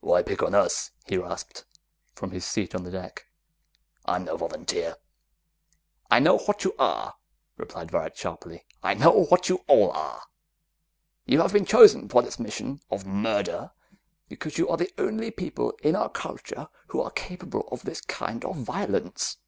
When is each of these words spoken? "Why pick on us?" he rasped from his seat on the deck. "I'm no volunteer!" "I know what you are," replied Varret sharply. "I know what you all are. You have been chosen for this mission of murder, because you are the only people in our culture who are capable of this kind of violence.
"Why 0.00 0.22
pick 0.22 0.42
on 0.42 0.54
us?" 0.54 0.90
he 1.06 1.16
rasped 1.16 1.64
from 2.14 2.32
his 2.32 2.44
seat 2.44 2.74
on 2.74 2.82
the 2.82 2.90
deck. 2.90 3.24
"I'm 4.04 4.26
no 4.26 4.36
volunteer!" 4.36 4.96
"I 6.10 6.18
know 6.18 6.36
what 6.40 6.62
you 6.62 6.74
are," 6.78 7.14
replied 7.56 7.90
Varret 7.90 8.14
sharply. 8.14 8.66
"I 8.82 8.92
know 8.92 9.12
what 9.24 9.48
you 9.48 9.64
all 9.66 9.90
are. 9.92 10.24
You 11.24 11.40
have 11.40 11.54
been 11.54 11.64
chosen 11.64 12.06
for 12.10 12.20
this 12.20 12.38
mission 12.38 12.82
of 12.90 13.06
murder, 13.06 13.70
because 14.28 14.58
you 14.58 14.68
are 14.68 14.76
the 14.76 14.92
only 14.98 15.30
people 15.30 15.70
in 15.82 15.96
our 15.96 16.10
culture 16.10 16.68
who 16.88 17.00
are 17.00 17.10
capable 17.10 17.66
of 17.72 17.84
this 17.84 18.02
kind 18.02 18.44
of 18.44 18.56
violence. 18.56 19.38